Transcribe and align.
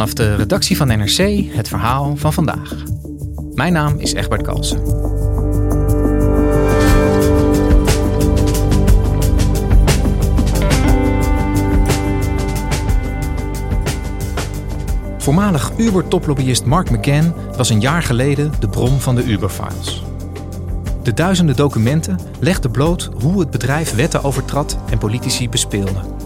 Vanaf 0.00 0.14
de 0.14 0.34
redactie 0.34 0.76
van 0.76 0.86
NRC 0.86 1.44
het 1.54 1.68
verhaal 1.68 2.16
van 2.16 2.32
vandaag. 2.32 2.74
Mijn 3.54 3.72
naam 3.72 3.98
is 3.98 4.12
Egbert 4.12 4.42
Kalsen. 4.42 4.78
Voormalig 15.18 15.70
Uber-toplobbyist 15.76 16.64
Mark 16.64 16.90
McGann 16.90 17.34
was 17.56 17.70
een 17.70 17.80
jaar 17.80 18.02
geleden 18.02 18.52
de 18.60 18.68
bron 18.68 19.00
van 19.00 19.14
de 19.14 19.24
Uber-files. 19.24 20.04
De 21.02 21.14
duizenden 21.14 21.56
documenten 21.56 22.18
legden 22.38 22.70
bloot 22.70 23.10
hoe 23.22 23.40
het 23.40 23.50
bedrijf 23.50 23.94
wetten 23.94 24.24
overtrad 24.24 24.78
en 24.90 24.98
politici 24.98 25.48
bespeelde. 25.48 26.19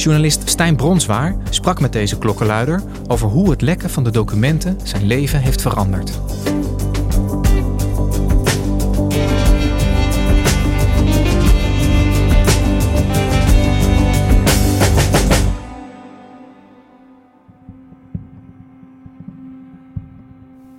Journalist 0.00 0.48
Stijn 0.48 0.76
Bronswaar 0.76 1.36
sprak 1.50 1.80
met 1.80 1.92
deze 1.92 2.18
klokkenluider 2.18 2.82
over 3.08 3.28
hoe 3.28 3.50
het 3.50 3.60
lekken 3.60 3.90
van 3.90 4.04
de 4.04 4.10
documenten 4.10 4.78
zijn 4.82 5.06
leven 5.06 5.40
heeft 5.40 5.62
veranderd. 5.62 6.20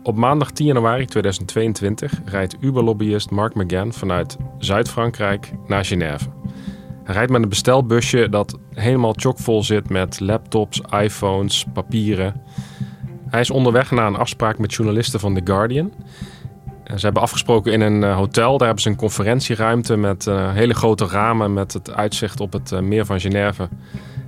Op 0.04 0.16
maandag 0.16 0.52
10 0.52 0.66
januari 0.66 1.06
2022 1.06 2.22
rijdt 2.26 2.56
Uber-lobbyist 2.60 3.30
Mark 3.30 3.56
McGann 3.56 3.92
vanuit 3.92 4.38
Zuid-Frankrijk 4.58 5.52
naar 5.68 5.86
Genève. 5.86 6.41
Rijdt 7.12 7.32
met 7.32 7.42
een 7.44 7.50
bestelbusje 7.50 8.30
dat 8.30 8.58
helemaal 8.74 9.14
chockvol 9.16 9.64
zit 9.64 9.90
met 9.90 10.20
laptops, 10.20 10.82
iPhones, 10.90 11.66
papieren. 11.74 12.42
Hij 13.30 13.40
is 13.40 13.52
onderweg 13.52 13.92
naar 13.92 14.08
een 14.08 14.16
afspraak 14.16 14.58
met 14.58 14.74
journalisten 14.74 15.20
van 15.20 15.34
The 15.34 15.42
Guardian. 15.44 15.92
Ze 16.86 17.06
hebben 17.06 17.22
afgesproken 17.22 17.74
in 17.74 17.82
een 17.82 18.04
eh, 18.04 18.16
hotel. 18.16 18.58
Daar 18.58 18.66
hebben 18.66 18.84
ze 18.84 18.90
een 18.90 18.96
conferentieruimte 18.96 19.96
met 19.96 20.26
uh, 20.26 20.52
hele 20.54 20.74
grote 20.74 21.06
ramen 21.06 21.54
met 21.54 21.74
het 21.74 21.94
uitzicht 21.94 22.40
op 22.40 22.54
het 22.54 22.72
uh, 22.72 22.80
meer 22.80 23.06
van 23.06 23.20
Genève. 23.20 23.70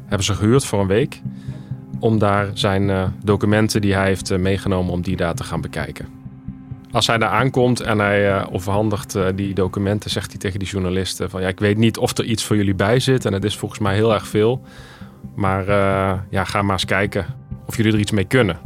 Hebben 0.06 0.26
ze 0.26 0.34
gehuurd 0.34 0.66
voor 0.66 0.80
een 0.80 0.88
week 0.88 1.22
om 2.00 2.20
daar 2.20 2.50
zijn 2.54 3.14
documenten 3.24 3.82
die 3.82 3.94
hij 3.94 4.06
heeft 4.06 4.38
meegenomen, 4.38 4.94
om 4.94 5.02
die 5.02 5.16
daar 5.16 5.34
te 5.34 5.44
gaan 5.44 5.62
bekijken. 5.62 6.23
Als 6.94 7.08
hij 7.08 7.18
daar 7.18 7.30
aankomt 7.30 7.80
en 7.80 8.00
hij 8.00 8.30
uh, 8.30 8.46
overhandigt 8.52 9.18
die 9.36 9.54
documenten, 9.54 10.10
zegt 10.10 10.32
hij 10.32 10.40
tegen 10.40 10.60
die 10.60 10.68
journalisten 10.68 11.30
van 11.30 11.42
ja, 11.42 11.48
ik 11.48 11.60
weet 11.60 11.78
niet 11.78 11.98
of 11.98 12.18
er 12.18 12.26
iets 12.26 12.44
voor 12.44 12.56
jullie 12.56 12.76
bij 12.76 13.00
zit 13.00 13.26
en 13.26 13.34
het 13.34 13.44
is 13.44 13.58
volgens 13.58 13.80
mij 13.80 13.96
heel 13.96 14.14
erg 14.14 14.28
veel. 14.28 14.62
Maar 15.36 15.66
ja, 16.30 16.44
ga 16.44 16.62
maar 16.62 16.74
eens 16.74 16.86
kijken 16.86 17.26
of 17.66 17.78
jullie 17.78 17.94
er 17.94 18.00
iets 18.00 18.12
mee 18.12 18.26
kunnen. 18.26 18.60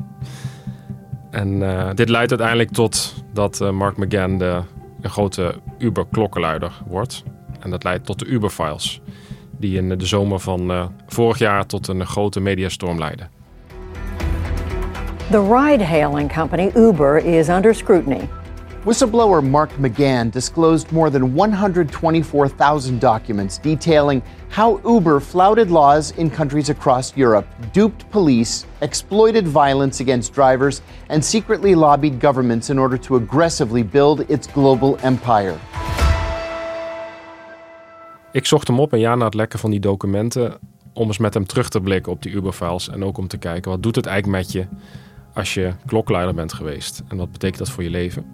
En 1.31 1.59
dit 1.95 2.09
leidt 2.09 2.29
uiteindelijk 2.29 2.71
tot 2.71 3.23
dat 3.33 3.71
Mark 3.71 3.97
McGann 3.97 4.37
de, 4.37 4.61
een 5.01 5.09
grote 5.09 5.55
Uber-klokkenluider 5.77 6.71
wordt. 6.87 7.23
En 7.59 7.69
dat 7.69 7.83
leidt 7.83 8.05
tot 8.05 8.19
de 8.19 8.25
Uber-files 8.25 9.01
die 9.59 9.77
in 9.77 9.97
de 9.97 10.05
zomer 10.05 10.39
van 10.39 10.91
vorig 11.07 11.37
jaar 11.37 11.65
tot 11.65 11.87
een 11.87 12.05
grote 12.05 12.39
mediastorm 12.39 12.97
leidde. 12.97 13.27
The 15.29 15.41
ride-hailing 15.41 16.29
company 16.29 16.71
Uber 16.73 17.17
is 17.17 17.49
under 17.49 17.73
scrutiny. 17.73 18.29
Whistleblower 18.85 19.43
Mark 19.43 19.69
McGann 19.71 20.31
disclosed 20.31 20.89
more 20.93 21.09
than 21.09 21.33
124,000 21.33 22.99
documents 23.01 23.57
detailing 23.57 24.21
how 24.47 24.79
Uber 24.85 25.19
flouted 25.19 25.69
laws 25.69 26.11
in 26.11 26.29
countries 26.29 26.69
across 26.69 27.13
Europe, 27.17 27.45
duped 27.73 28.09
police, 28.09 28.65
exploited 28.79 29.45
violence 29.45 29.99
against 29.99 30.33
drivers, 30.33 30.81
and 31.09 31.25
secretly 31.25 31.75
lobbied 31.75 32.21
governments 32.21 32.69
in 32.69 32.79
order 32.79 32.97
to 32.97 33.17
aggressively 33.17 33.83
build 33.83 34.23
its 34.29 34.47
global 34.47 34.97
empire. 35.01 35.55
Ik 38.31 38.45
zocht 38.45 38.67
hem 38.67 38.79
op 38.79 38.91
een 38.91 38.99
jaar 38.99 39.17
na 39.17 39.25
het 39.25 39.33
lekken 39.33 39.59
van 39.59 39.71
die 39.71 39.79
documenten 39.79 40.57
om 40.93 41.07
eens 41.07 41.17
met 41.17 41.33
hem 41.33 41.45
terug 41.45 41.69
te 41.69 41.81
blikken 41.81 42.11
op 42.11 42.21
die 42.21 42.31
Uber-files 42.31 42.89
en 42.89 43.03
ook 43.03 43.17
om 43.17 43.27
te 43.27 43.37
kijken 43.37 43.71
wat 43.71 43.83
doet 43.83 43.95
het 43.95 44.05
eigenlijk 44.05 44.43
met 44.43 44.51
je 44.51 44.65
als 45.37 45.53
je 45.53 45.73
klokluider 45.85 46.33
bent 46.33 46.53
geweest 46.53 47.03
en 47.07 47.17
wat 47.17 47.31
betekent 47.31 47.57
dat 47.57 47.69
voor 47.69 47.83
je 47.83 47.89
leven? 47.89 48.25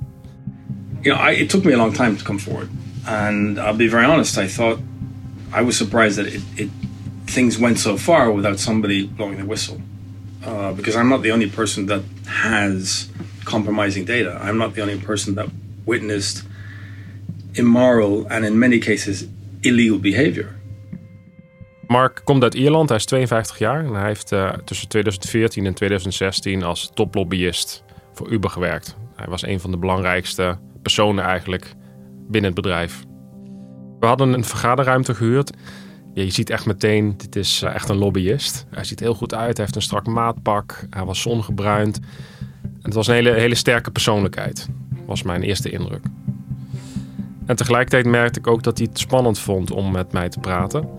You 1.01 1.15
know, 1.15 1.29
I, 1.29 1.41
it 1.41 1.49
took 1.49 1.63
me 1.63 1.73
a 1.73 1.77
long 1.77 1.93
time 1.93 2.15
to 2.15 2.23
come 2.23 2.39
forward, 2.39 2.69
and 3.05 3.57
I'll 3.57 3.75
be 3.75 3.89
very 3.89 4.05
honest. 4.05 4.37
I 4.37 4.47
thought 4.47 4.79
I 5.59 5.63
was 5.63 5.77
surprised 5.77 6.15
that 6.15 6.33
it, 6.33 6.41
it 6.55 6.69
things 7.25 7.57
went 7.57 7.79
so 7.79 7.97
far 7.97 8.33
without 8.35 8.59
somebody 8.59 9.07
blowing 9.07 9.37
the 9.37 9.45
whistle, 9.45 9.77
uh, 10.45 10.71
because 10.71 10.99
I'm 10.99 11.09
not 11.09 11.21
the 11.21 11.31
only 11.31 11.49
person 11.49 11.85
that 11.85 12.01
has 12.25 13.09
compromising 13.43 14.05
data. 14.05 14.39
I'm 14.41 14.57
not 14.57 14.73
the 14.73 14.81
only 14.81 14.97
person 14.97 15.35
that 15.35 15.47
witnessed 15.85 16.43
immoral 17.53 18.25
and 18.29 18.45
in 18.45 18.57
many 18.57 18.79
cases 18.79 19.27
illegal 19.61 19.99
behavior. 19.99 20.55
Mark 21.87 22.21
komt 22.23 22.43
uit 22.43 22.53
Ierland, 22.53 22.89
hij 22.89 22.97
is 22.97 23.05
52 23.05 23.57
jaar 23.57 23.85
en 23.85 23.93
hij 23.93 24.07
heeft 24.07 24.31
uh, 24.31 24.49
tussen 24.65 24.87
2014 24.87 25.65
en 25.65 25.73
2016 25.73 26.63
als 26.63 26.91
toplobbyist 26.93 27.83
voor 28.13 28.29
Uber 28.29 28.49
gewerkt. 28.49 28.95
Hij 29.15 29.27
was 29.27 29.45
een 29.45 29.59
van 29.59 29.71
de 29.71 29.77
belangrijkste 29.77 30.57
personen 30.81 31.23
eigenlijk 31.23 31.75
binnen 32.27 32.51
het 32.51 32.61
bedrijf. 32.61 33.03
We 33.99 34.05
hadden 34.05 34.33
een 34.33 34.43
vergaderruimte 34.43 35.15
gehuurd. 35.15 35.51
Ja, 36.13 36.23
je 36.23 36.29
ziet 36.29 36.49
echt 36.49 36.65
meteen, 36.65 37.17
dit 37.17 37.35
is 37.35 37.61
uh, 37.63 37.73
echt 37.73 37.89
een 37.89 37.97
lobbyist. 37.97 38.65
Hij 38.69 38.83
ziet 38.83 38.99
heel 38.99 39.13
goed 39.13 39.33
uit, 39.33 39.57
hij 39.57 39.65
heeft 39.65 39.75
een 39.75 39.81
strak 39.81 40.07
maatpak, 40.07 40.87
hij 40.89 41.05
was 41.05 41.21
zongebruind. 41.21 41.99
Het 42.81 42.93
was 42.93 43.07
een 43.07 43.13
hele, 43.13 43.31
hele 43.31 43.55
sterke 43.55 43.91
persoonlijkheid, 43.91 44.69
was 45.05 45.23
mijn 45.23 45.43
eerste 45.43 45.69
indruk. 45.69 46.03
En 47.45 47.55
tegelijkertijd 47.55 48.05
merkte 48.05 48.39
ik 48.39 48.47
ook 48.47 48.63
dat 48.63 48.77
hij 48.77 48.87
het 48.89 48.99
spannend 48.99 49.39
vond 49.39 49.71
om 49.71 49.91
met 49.91 50.11
mij 50.11 50.29
te 50.29 50.39
praten. 50.39 50.89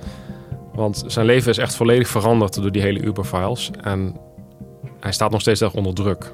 Want 0.74 1.04
zijn 1.06 1.26
leven 1.26 1.50
is 1.50 1.58
echt 1.58 1.74
volledig 1.74 2.08
veranderd 2.08 2.54
door 2.54 2.72
die 2.72 2.82
hele 2.82 3.00
Uber-files. 3.02 3.70
En 3.80 4.16
hij 5.00 5.12
staat 5.12 5.30
nog 5.30 5.40
steeds 5.40 5.60
erg 5.60 5.74
onder 5.74 5.94
druk. 5.94 6.32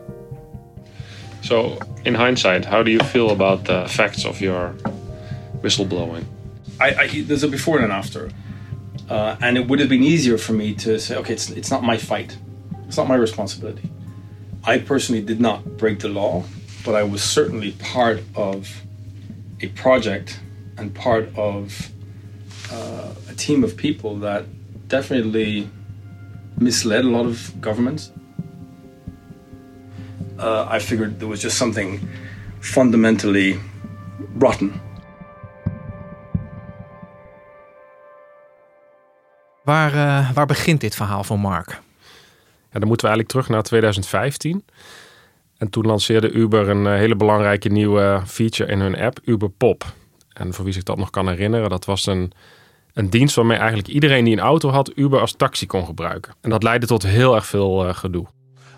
So, 1.41 1.77
in 2.03 2.17
hindsight, 2.17 2.67
how 2.67 2.85
do 2.85 2.91
you 2.91 3.05
feel 3.05 3.31
about 3.31 3.65
the 3.65 3.85
facts 3.87 4.25
of 4.25 4.39
your 4.39 4.75
whistleblowing? 5.61 6.25
I, 6.81 7.19
I, 7.19 7.25
there's 7.27 7.43
a 7.43 7.49
before 7.49 7.79
and 7.79 7.91
an 7.91 7.97
after. 7.97 8.29
Uh, 9.11 9.37
and 9.41 9.57
it 9.57 9.67
would 9.67 9.79
have 9.81 9.89
been 9.89 10.03
easier 10.03 10.39
for 10.39 10.55
me 10.55 10.75
to 10.75 10.99
say, 10.99 11.17
okay, 11.17 11.33
it's, 11.33 11.51
it's 11.51 11.71
not 11.71 11.83
my 11.83 11.97
fight. 11.97 12.39
It's 12.87 12.97
not 12.97 13.09
my 13.09 13.17
responsibility. 13.17 13.91
I 14.65 14.79
personally 14.79 15.23
did 15.23 15.41
not 15.41 15.77
break 15.77 15.99
the 15.99 16.09
law, 16.09 16.45
but 16.85 16.95
I 16.95 17.03
was 17.03 17.23
certainly 17.23 17.73
part 17.73 18.23
of 18.35 18.69
a 19.61 19.69
project 19.69 20.39
and 20.77 20.95
part 20.95 21.29
of 21.37 21.91
uh, 22.71 23.13
team 23.47 23.65
of 23.65 23.75
people 23.75 24.19
that 24.19 24.45
definitely 24.87 25.69
misled 26.55 27.05
a 27.05 27.09
lot 27.09 27.27
of 27.27 27.53
governments. 27.61 28.11
Uh, 30.39 30.77
I 30.77 30.81
figured 30.81 31.19
there 31.19 31.29
was 31.29 31.41
just 31.41 31.57
something 31.57 32.01
fundamentally 32.61 33.59
rotten. 34.39 34.73
Waar, 39.65 39.95
uh, 39.95 40.31
waar 40.33 40.47
begint 40.47 40.81
dit 40.81 40.95
verhaal 40.95 41.25
van 41.25 41.41
Mark? 41.41 41.81
Ja, 42.73 42.79
dan 42.79 42.89
moeten 42.89 43.07
we 43.07 43.13
eigenlijk 43.13 43.29
terug 43.29 43.49
naar 43.49 43.63
2015. 43.63 44.65
En 45.57 45.71
toen 45.71 45.87
lanceerde 45.87 46.31
Uber 46.31 46.69
een 46.69 46.85
uh, 46.85 46.95
hele 46.95 47.17
belangrijke 47.17 47.69
nieuwe 47.69 48.23
feature 48.27 48.73
in 48.73 48.81
hun 48.81 48.97
app, 48.99 49.21
Uber 49.25 49.51
Pop. 49.51 49.85
En 50.33 50.55
voor 50.55 50.65
wie 50.65 50.75
zich 50.75 50.83
dat 50.83 50.97
nog 50.97 51.11
kan 51.11 51.29
herinneren, 51.29 51.71
dat 51.71 51.85
was 51.85 52.07
een, 52.07 52.33
een 52.95 53.11
dienst 53.11 53.35
waarmee 53.35 53.59
eigenlijk 53.59 53.89
iedereen 53.89 54.25
die 54.25 54.33
een 54.33 54.43
auto 54.43 54.69
had, 54.69 54.93
Uber 54.95 55.21
als 55.21 55.35
taxi 55.37 55.67
kon 55.67 55.87
gebruiken. 55.87 56.35
En 56.41 56.51
dat 56.51 56.63
leidde 56.63 56.87
tot 56.87 57.03
heel 57.03 57.35
erg 57.35 57.47
veel 57.47 57.87
uh, 57.87 57.95
gedoe. 57.95 58.27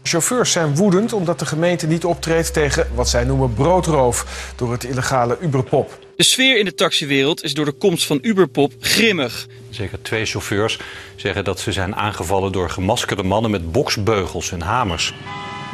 Chauffeurs 0.03 0.53
zijn 0.53 0.77
woedend 0.77 1.13
omdat 1.13 1.39
de 1.39 1.47
gemeente 1.47 1.87
niet 1.87 2.05
optreedt 2.05 2.53
tegen 2.53 2.87
wat 2.95 3.09
zij 3.09 3.25
noemen 3.25 3.55
broodroof 3.55 4.53
door 4.57 4.73
het 4.73 4.85
illegale 4.85 5.39
Uberpop. 5.41 5.99
De 6.17 6.25
sfeer 6.25 6.59
in 6.59 6.65
de 6.65 6.75
taxiwereld 6.75 7.43
is 7.43 7.55
door 7.55 7.65
de 7.65 7.73
komst 7.73 8.07
van 8.07 8.19
Uberpop 8.23 8.73
grimmig. 8.81 9.47
Zeker 9.71 10.03
twee 10.03 10.25
chauffeurs 10.25 10.79
zeggen 11.17 11.45
dat 11.45 11.61
ze 11.61 11.73
zijn 11.73 11.97
aangevallen 11.97 12.53
door 12.53 12.71
gemaskerde 12.71 13.23
mannen 13.23 13.51
met 13.51 13.73
boksbeugels 13.73 14.53
en 14.53 14.61
hamers. 14.61 15.15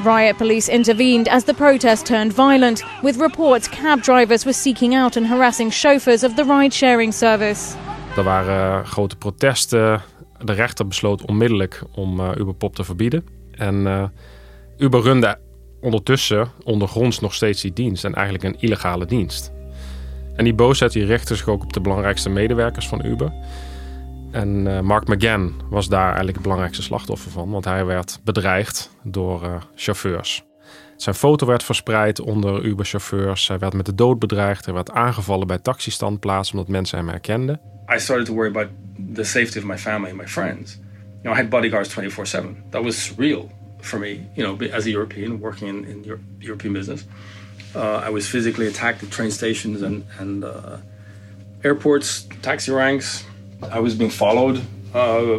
Riot 0.05 0.37
police 0.37 0.73
intervened 0.73 1.29
as 1.29 1.45
the 1.45 1.55
protest 1.55 2.07
turned 2.07 2.35
violent, 2.35 2.85
with 3.03 3.17
reports 3.17 3.69
cab 3.69 4.03
drivers 4.03 4.45
were 4.45 4.57
seeking 4.57 4.97
out 4.97 5.17
and 5.17 5.27
harassing 5.27 5.73
chauffeurs 5.73 6.23
of 6.23 6.35
the 6.35 6.45
ride-sharing 6.45 7.15
service. 7.15 7.75
Er 8.19 8.25
waren 8.25 8.87
grote 8.87 9.17
protesten. 9.17 10.03
De 10.45 10.53
rechter 10.53 10.87
besloot 10.87 11.25
onmiddellijk 11.25 11.83
om 11.95 12.21
uh, 12.21 12.31
Uberpop 12.37 12.75
te 12.75 12.85
verbieden. 12.85 13.27
En 13.51 13.75
uh, 13.75 14.05
Uber 14.79 15.01
runde 15.01 15.39
ondertussen 15.81 16.49
ondergronds 16.65 17.21
nog 17.21 17.35
steeds 17.35 17.63
die 17.63 17.73
dienst 17.73 18.05
en 18.05 18.15
eigenlijk 18.15 18.45
een 18.45 18.61
illegale 18.61 19.07
dienst. 19.07 19.53
En 20.37 20.45
die 20.45 20.55
boosheid 20.55 20.93
die 20.93 21.05
richtte 21.05 21.37
zich 21.37 21.49
ook 21.49 21.63
op 21.63 21.73
de 21.73 21.81
belangrijkste 21.81 22.31
medewerkers 22.31 22.89
van 22.89 23.07
Uber. 23.07 23.33
En 24.31 24.85
Mark 24.85 25.09
McGann 25.09 25.55
was 25.71 25.89
daar 25.89 26.07
eigenlijk 26.07 26.35
het 26.35 26.43
belangrijkste 26.43 26.83
slachtoffer 26.83 27.31
van, 27.31 27.51
want 27.51 27.65
hij 27.65 27.85
werd 27.85 28.21
bedreigd 28.25 28.91
door 29.03 29.67
chauffeurs. 29.75 30.48
Zijn 30.99 31.15
foto 31.15 31.47
werd 31.47 31.63
verspreid 31.63 32.21
onder 32.21 32.65
Uber-chauffeurs. 32.65 33.49
Hij 33.49 33.59
werd 33.59 33.73
met 33.73 33.87
de 33.87 33.95
dood 33.95 34.19
bedreigd. 34.19 34.65
Hij 34.65 34.75
werd 34.75 34.91
aangevallen 34.91 35.47
bij 35.47 35.59
taxistandplaatsen 35.59 36.57
omdat 36.57 36.73
mensen 36.73 36.99
hem 36.99 37.09
herkenden. 37.09 37.61
I 37.95 37.99
started 37.99 38.27
to 38.27 38.35
worry 38.35 38.49
about 38.49 38.69
the 39.15 39.25
safety 39.25 39.59
of 39.59 39.65
my 39.65 39.79
family 39.79 40.11
and 40.11 40.21
my 40.21 40.27
friends. 40.27 40.75
You 40.75 41.23
know, 41.23 41.35
I 41.35 41.41
had 41.41 41.49
bodyguards 41.49 41.89
24/7. 41.89 42.57
That 42.71 42.83
was 42.83 43.13
real 43.17 43.51
for 43.81 43.99
me. 43.99 44.19
You 44.35 44.57
know, 44.57 44.71
as 44.73 44.85
a 44.85 44.89
European 44.89 45.39
working 45.39 45.69
in, 45.69 45.89
in 45.89 46.05
Euro 46.05 46.21
European 46.39 46.73
business, 46.73 47.05
uh, 47.75 48.09
I 48.09 48.13
was 48.13 48.27
physically 48.27 48.67
attacked 48.67 49.03
at 49.03 49.11
train 49.11 49.31
stations 49.31 49.83
and 49.83 50.05
and 50.19 50.45
uh, 50.45 50.51
airports, 51.61 52.27
taxi 52.41 52.73
ranks. 52.73 53.25
I 53.77 53.81
was 53.81 53.97
being 53.97 54.13
followed. 54.13 54.61
Uh, 54.95 55.39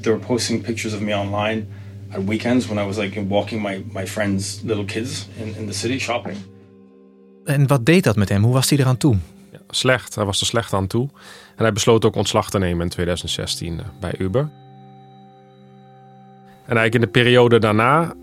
they 0.00 0.10
were 0.10 0.24
posting 0.26 0.62
pictures 0.62 0.94
of 0.94 1.00
me 1.00 1.12
online 1.14 1.66
at 2.14 2.24
weekends 2.24 2.66
when 2.66 2.84
I 2.84 2.86
was 2.86 2.96
like 2.96 3.26
walking 3.28 3.62
my, 3.62 3.84
my 3.92 4.06
friends' 4.06 4.60
little 4.62 4.84
kids 4.84 5.28
in, 5.36 5.56
in 5.56 5.66
the 5.66 5.72
city 5.72 5.98
shopping. 5.98 6.36
En 7.44 7.66
wat 7.66 7.86
deed 7.86 8.04
dat 8.04 8.16
met 8.16 8.28
hem? 8.28 8.42
Hoe 8.42 8.52
was 8.52 8.70
hij 8.70 8.78
eraan 8.78 8.96
toe? 8.96 9.16
Ja, 9.52 9.58
slecht. 9.70 10.14
Hij 10.14 10.24
was 10.24 10.40
er 10.40 10.46
slecht 10.46 10.72
aan 10.72 10.86
toe. 10.86 11.08
En 11.56 11.62
hij 11.62 11.72
besloot 11.72 12.04
ook 12.04 12.14
ontslag 12.14 12.50
te 12.50 12.58
nemen 12.58 12.82
in 12.82 12.88
2016 12.88 13.74
uh, 13.74 13.84
bij 14.00 14.14
Uber. 14.18 14.50
En 16.66 16.76
eigenlijk 16.76 16.94
in 16.94 17.00
de 17.00 17.20
periode 17.20 17.58
daarna, 17.58 18.14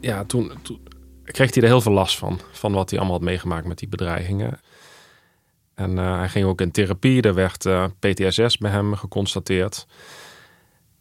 ja, 0.00 0.24
toen, 0.24 0.52
toen 0.62 0.80
kreeg 1.24 1.54
hij 1.54 1.62
er 1.62 1.68
heel 1.68 1.80
veel 1.80 1.92
last 1.92 2.18
van. 2.18 2.40
Van 2.52 2.72
wat 2.72 2.90
hij 2.90 2.98
allemaal 2.98 3.18
had 3.18 3.26
meegemaakt 3.26 3.66
met 3.66 3.78
die 3.78 3.88
bedreigingen. 3.88 4.60
En 5.74 5.90
uh, 5.90 6.18
hij 6.18 6.28
ging 6.28 6.46
ook 6.46 6.60
in 6.60 6.70
therapie. 6.70 7.22
Er 7.22 7.34
werd 7.34 7.64
uh, 7.64 7.84
PTSS 7.98 8.58
bij 8.58 8.70
hem 8.70 8.94
geconstateerd. 8.94 9.86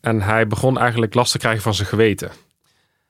En 0.08 0.22
hij 0.22 0.48
begon 0.48 0.78
eigenlijk 0.78 1.14
last 1.14 1.32
te 1.32 1.38
krijgen 1.38 1.62
van 1.62 1.74
zijn 1.74 1.88
geweten. 1.88 2.32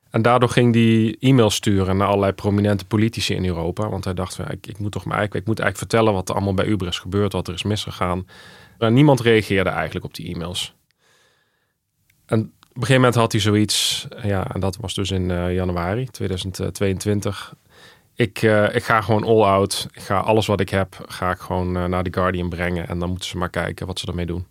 En 0.10 0.22
daardoor 0.22 0.50
ging 0.50 0.74
hij 0.74 1.16
e-mails 1.20 1.56
sturen 1.56 1.98
naar 1.98 2.08
allerlei 2.08 2.32
prominente 2.32 2.86
politici 2.86 3.34
in 3.36 3.46
Europa. 3.46 3.90
Want 3.90 4.04
hij 4.04 4.14
dacht, 4.14 4.40
ik, 4.50 4.68
ik 4.68 4.80
moet 4.80 4.92
toch 4.92 5.06
maar 5.06 5.24
ik 5.24 5.34
moet 5.34 5.60
eigenlijk 5.60 5.78
vertellen 5.78 6.14
wat 6.14 6.30
er 6.30 6.36
allemaal 6.36 6.54
bij 6.54 6.66
Uber 6.66 6.88
is 6.88 7.00
gebeurd, 7.00 7.34
wat 7.34 7.48
er 7.48 7.54
is 7.54 7.64
misgegaan. 7.64 8.28
Maar 8.78 8.92
niemand 8.92 9.20
reageerde 9.20 9.70
eigenlijk 9.70 10.06
op 10.06 10.14
die 10.14 10.34
e-mails. 10.34 10.76
En 12.26 12.40
op 12.40 12.50
een 12.50 12.72
gegeven 12.74 12.96
moment 12.96 13.16
had 13.16 13.32
hij 13.32 13.42
zoiets, 13.42 14.08
ja, 14.24 14.54
en 14.54 14.60
dat 14.60 14.78
was 14.78 14.94
dus 14.94 15.12
in 15.12 15.30
uh, 15.30 15.54
januari 15.54 16.06
2022 16.06 17.54
ik, 18.16 18.42
uh, 18.42 18.76
ik 18.76 18.84
ga 18.84 19.02
gewoon 19.02 19.24
all 19.24 19.44
out. 19.44 19.88
Ik 19.92 20.02
ga 20.02 20.20
alles 20.20 20.46
wat 20.46 20.60
ik 20.60 20.70
heb, 20.70 21.06
ga 21.08 21.32
ik 21.32 21.40
gewoon 21.40 21.72
naar 21.72 22.04
The 22.04 22.14
Guardian 22.14 22.50
brengen. 22.50 22.88
En 22.88 23.00
dan 23.00 23.10
moeten 23.10 23.30
ze 23.30 23.38
maar 23.38 23.50
kijken 23.50 23.88
wat 23.88 24.00
ze 24.00 24.08
ermee 24.08 24.26
doen. 24.26 24.46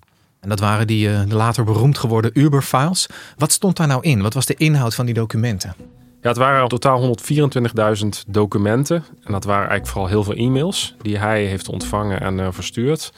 En 0.47 0.53
dat 0.53 0.61
waren 0.61 0.87
die 0.87 1.09
de 1.27 1.35
later 1.35 1.65
beroemd 1.65 1.99
geworden 1.99 2.31
Uber-files. 2.35 3.09
Wat 3.37 3.53
stond 3.53 3.77
daar 3.77 3.87
nou 3.87 4.03
in? 4.03 4.23
Wat 4.23 4.35
was 4.35 4.47
de 4.47 4.55
inhoud 4.55 4.95
van 4.95 5.05
die 5.07 5.15
documenten? 5.15 5.75
Ja, 6.21 6.29
het 6.29 6.37
waren 6.37 6.69
totaal 6.69 7.17
124.000 7.19 8.09
documenten. 8.27 9.05
En 9.23 9.33
dat 9.33 9.45
waren 9.45 9.69
eigenlijk 9.69 9.87
vooral 9.87 10.09
heel 10.09 10.25
veel 10.25 10.35
e-mails 10.35 10.95
die 11.03 11.19
hij 11.19 11.45
heeft 11.45 11.69
ontvangen 11.69 12.21
en 12.21 12.55
verstuurd. 12.55 13.13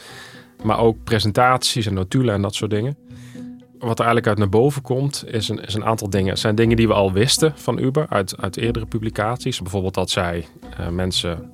Maar 0.63 0.79
ook 0.79 1.05
presentaties 1.05 1.87
en 1.87 1.95
notulen 1.95 2.35
en 2.35 2.43
dat 2.43 2.55
soort 2.55 2.71
dingen 2.71 2.97
wat 3.79 3.99
er 3.99 4.05
eigenlijk 4.05 4.27
uit 4.27 4.39
naar 4.39 4.61
boven 4.61 4.83
komt, 4.83 5.25
is 5.27 5.49
een, 5.49 5.61
is 5.65 5.75
een 5.75 5.85
aantal 5.85 6.11
dingen. 6.11 6.31
Het 6.31 6.39
zijn 6.39 6.55
dingen 6.55 6.77
die 6.77 6.87
we 6.87 6.95
al 6.95 7.13
wisten 7.13 7.53
van 7.57 7.79
Uber 7.79 8.07
uit, 8.09 8.37
uit 8.37 8.57
eerdere 8.57 8.87
publicaties. 8.87 9.63
Bijvoorbeeld 9.63 9.95
dat 9.95 10.11
zij 10.11 10.47
uh, 10.81 10.89
mensen 10.89 11.53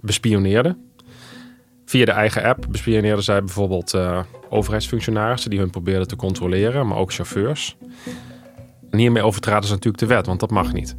bespioneerden. 0.00 0.91
Via 1.92 2.04
de 2.04 2.10
eigen 2.10 2.44
app 2.44 2.66
bespioneerden 2.68 3.24
zij 3.24 3.40
bijvoorbeeld 3.44 3.94
uh, 3.94 4.20
overheidsfunctionarissen 4.48 5.50
die 5.50 5.58
hun 5.58 5.70
probeerden 5.70 6.08
te 6.08 6.16
controleren, 6.16 6.86
maar 6.86 6.96
ook 6.96 7.12
chauffeurs. 7.12 7.76
Hiermee 8.90 9.22
overtraden 9.22 9.64
ze 9.64 9.72
natuurlijk 9.72 10.02
de 10.02 10.14
wet, 10.14 10.26
want 10.26 10.40
dat 10.40 10.50
mag 10.50 10.72
niet. 10.72 10.96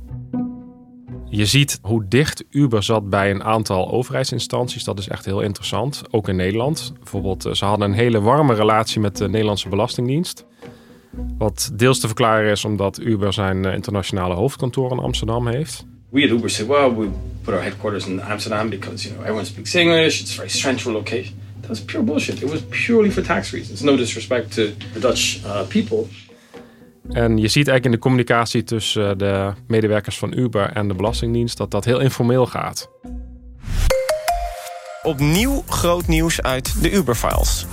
Je 1.30 1.46
ziet 1.46 1.80
hoe 1.82 2.08
dicht 2.08 2.44
Uber 2.50 2.84
zat 2.84 3.10
bij 3.10 3.32
een 3.32 3.44
aantal 3.44 3.92
overheidsinstanties. 3.92 4.84
Dat 4.84 5.00
is 5.00 5.08
echt 5.08 5.26
heel 5.26 5.42
interessant. 5.42 6.02
Ook 6.12 6.28
in 6.28 6.36
Nederland. 6.36 6.94
Bijvoorbeeld, 7.00 7.50
ze 7.52 7.66
hadden 7.66 7.90
een 7.90 7.96
hele 7.96 8.22
warme 8.22 8.54
relatie 8.54 9.00
met 9.00 9.18
de 9.18 9.30
Nederlandse 9.30 9.70
Belastingdienst. 9.70 10.46
Wat 11.38 11.72
deels 11.74 12.00
te 12.00 12.08
verklaren 12.08 12.52
is 12.52 12.66
omdat 12.66 13.00
Uber 13.00 13.34
zijn 13.34 13.66
internationale 13.66 14.34
hoofdkantoor 14.34 14.92
in 14.92 15.00
Amsterdam 15.00 15.48
heeft. 15.48 15.86
We 16.14 16.24
at 16.24 16.30
Uber 16.30 16.50
say, 16.50 16.64
well, 16.64 16.92
we 16.92 17.10
put 17.44 17.56
our 17.56 17.64
headquarters 17.64 18.06
in 18.06 18.20
Amsterdam 18.20 18.70
because 18.70 19.04
you 19.04 19.16
know 19.16 19.24
everyone 19.24 19.46
speaks 19.46 19.76
English. 19.76 20.22
It's 20.22 20.34
a 20.34 20.38
very 20.38 20.50
central 20.50 20.94
location. 20.94 21.34
That 21.62 21.70
was 21.70 21.80
pure 21.80 22.04
bullshit. 22.04 22.44
It 22.44 22.50
was 22.50 22.62
purely 22.70 23.12
for 23.12 23.24
tax 23.24 23.52
reasons. 23.52 23.82
No 23.82 23.98
disrespect 23.98 24.54
to 24.54 24.62
the 24.94 25.00
Dutch 25.00 25.44
uh, 25.46 25.62
people. 25.68 26.06
En 27.10 27.38
je 27.38 27.48
ziet 27.48 27.68
eigenlijk 27.68 27.86
in 27.86 27.92
de 27.92 27.98
communicatie 27.98 28.64
tussen 28.64 29.18
de 29.18 29.54
medewerkers 29.68 30.18
van 30.18 30.38
Uber 30.38 30.70
en 30.70 30.88
de 30.88 30.94
Belastingdienst 30.94 31.58
dat 31.58 31.72
dat 31.72 31.86
heel 31.86 32.00
informeel 32.00 32.46
gaat. 32.46 32.90
Opnieuw 35.04 35.64
groot 35.68 36.08
nieuws 36.08 36.42
uit 36.42 36.82
de 36.82 36.92
Uber-files. 36.92 37.66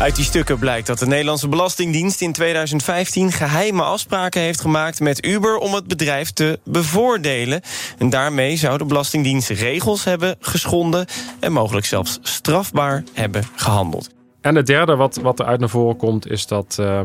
Uit 0.00 0.16
die 0.16 0.24
stukken 0.24 0.58
blijkt 0.58 0.86
dat 0.86 0.98
de 0.98 1.06
Nederlandse 1.06 1.48
Belastingdienst 1.48 2.20
in 2.20 2.32
2015 2.32 3.32
geheime 3.32 3.82
afspraken 3.82 4.40
heeft 4.40 4.60
gemaakt 4.60 5.00
met 5.00 5.26
Uber 5.26 5.56
om 5.56 5.74
het 5.74 5.86
bedrijf 5.86 6.30
te 6.30 6.58
bevoordelen. 6.64 7.60
En 7.98 8.10
daarmee 8.10 8.56
zou 8.56 8.78
de 8.78 8.84
Belastingdienst 8.84 9.48
regels 9.48 10.04
hebben 10.04 10.36
geschonden 10.40 11.06
en 11.40 11.52
mogelijk 11.52 11.86
zelfs 11.86 12.18
strafbaar 12.22 13.04
hebben 13.12 13.42
gehandeld. 13.54 14.10
En 14.40 14.54
het 14.54 14.66
derde 14.66 14.96
wat, 14.96 15.16
wat 15.16 15.38
er 15.38 15.46
uit 15.46 15.60
naar 15.60 15.68
voren 15.68 15.96
komt 15.96 16.30
is 16.30 16.46
dat 16.46 16.76
uh, 16.80 17.00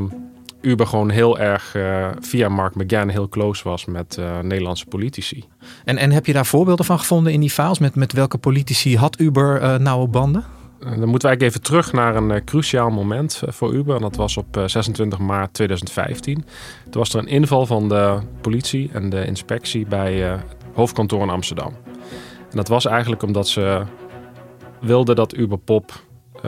Uber 0.62 0.88
gewoon 0.88 1.10
heel 1.10 1.40
erg 1.40 1.76
uh, 1.76 2.08
via 2.20 2.50
Mark 2.50 2.76
McGann 2.76 3.10
heel 3.10 3.30
close 3.30 3.64
was 3.64 3.86
met 3.86 4.18
uh, 4.20 4.40
Nederlandse 4.40 4.86
politici. 4.86 5.44
En, 5.84 5.98
en 5.98 6.12
heb 6.12 6.26
je 6.26 6.34
daar 6.34 6.46
voorbeelden 6.46 6.86
van 6.86 7.00
gevonden 7.00 7.34
in 7.34 7.40
die 7.40 7.50
files? 7.50 7.80
Met, 7.80 7.96
met 7.96 8.14
welke 8.14 8.38
politici 8.38 8.98
had 8.98 9.20
Uber 9.20 9.62
uh, 9.62 9.76
nauwe 9.76 10.08
banden? 10.08 10.46
Dan 10.82 11.10
moeten 11.10 11.30
we 11.30 11.36
eigenlijk 11.36 11.42
even 11.42 11.62
terug 11.62 11.94
naar 11.94 12.16
een 12.16 12.30
uh, 12.30 12.38
cruciaal 12.46 12.90
moment 12.90 13.42
voor 13.48 13.74
Uber. 13.74 13.96
En 13.96 14.02
dat 14.02 14.16
was 14.16 14.38
op 14.38 14.58
uh, 14.58 14.68
26 14.68 15.20
maart 15.20 15.54
2015. 15.54 16.36
Toen 16.84 17.02
was 17.02 17.14
er 17.14 17.20
een 17.20 17.28
inval 17.28 17.66
van 17.66 17.90
de 17.90 18.20
politie 18.42 18.90
en 18.94 19.10
de 19.10 19.26
inspectie 19.26 19.86
bij 19.86 20.14
het 20.14 20.42
hoofdkantoor 20.74 21.22
in 21.22 21.30
Amsterdam. 21.30 21.74
En 22.50 22.58
dat 22.58 22.68
was 22.68 22.86
eigenlijk 22.86 23.24
omdat 23.24 23.48
ze 23.48 23.82
wilden 24.80 25.16
dat 25.16 25.38
Uber 25.38 25.58
Pop 25.58 25.92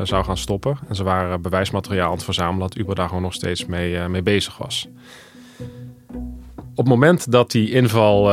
zou 0.04 0.24
gaan 0.24 0.38
stoppen. 0.38 0.78
En 0.88 0.96
ze 0.96 1.04
waren 1.04 1.42
bewijsmateriaal 1.42 2.08
aan 2.08 2.14
het 2.14 2.24
verzamelen 2.24 2.60
dat 2.60 2.78
Uber 2.78 2.96
daar 2.96 3.08
gewoon 3.08 3.24
nog 3.24 3.34
steeds 3.34 3.66
mee, 3.66 4.08
mee 4.10 4.24
bezig 4.24 4.58
was. 4.58 4.88
Op 6.56 6.78
het 6.78 6.88
moment 6.88 7.32
dat 7.32 7.52
die 7.52 7.72
inval 7.72 8.24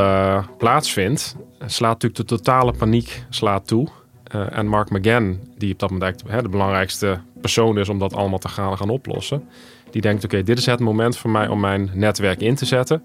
plaatsvindt, 0.57 1.35
slaat 1.65 2.01
natuurlijk 2.01 2.29
de 2.29 2.35
totale 2.35 2.71
paniek 2.71 3.25
slaat 3.29 3.67
toe. 3.67 3.87
Uh, 4.35 4.57
en 4.57 4.67
Mark 4.67 4.89
McGann, 4.89 5.39
die 5.57 5.73
op 5.73 5.79
dat 5.79 5.91
moment 5.91 6.23
de 6.41 6.49
belangrijkste 6.49 7.19
persoon 7.41 7.77
is 7.77 7.89
om 7.89 7.99
dat 7.99 8.13
allemaal 8.13 8.39
te 8.39 8.47
gaan, 8.47 8.77
gaan 8.77 8.89
oplossen. 8.89 9.43
Die 9.89 10.01
denkt, 10.01 10.23
oké, 10.23 10.43
dit 10.43 10.57
is 10.57 10.65
het 10.65 10.79
moment 10.79 11.17
voor 11.17 11.29
mij 11.29 11.47
om 11.47 11.59
mijn 11.59 11.91
netwerk 11.93 12.41
in 12.41 12.55
te 12.55 12.65
zetten. 12.65 13.03